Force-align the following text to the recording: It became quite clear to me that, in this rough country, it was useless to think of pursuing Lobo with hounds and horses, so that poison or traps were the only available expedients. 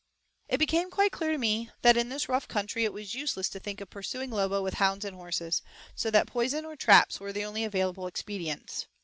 It 0.49 0.57
became 0.57 0.89
quite 0.89 1.11
clear 1.11 1.31
to 1.31 1.37
me 1.37 1.69
that, 1.83 1.95
in 1.95 2.09
this 2.09 2.27
rough 2.27 2.47
country, 2.47 2.85
it 2.85 2.91
was 2.91 3.13
useless 3.13 3.49
to 3.49 3.59
think 3.59 3.79
of 3.81 3.91
pursuing 3.91 4.31
Lobo 4.31 4.63
with 4.63 4.73
hounds 4.81 5.05
and 5.05 5.15
horses, 5.15 5.61
so 5.93 6.09
that 6.09 6.25
poison 6.25 6.65
or 6.65 6.75
traps 6.75 7.19
were 7.19 7.31
the 7.31 7.45
only 7.45 7.63
available 7.63 8.07
expedients. 8.07 8.87